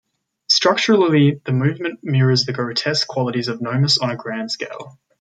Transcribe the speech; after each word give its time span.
Structurally 0.49 1.39
the 1.45 1.51
movement 1.51 1.99
mirrors 2.01 2.43
the 2.45 2.53
grotesque 2.53 3.05
qualities 3.07 3.49
of 3.49 3.59
"Gnomus" 3.59 3.99
on 4.01 4.09
a 4.09 4.15
grand 4.15 4.49
scale. 4.51 4.97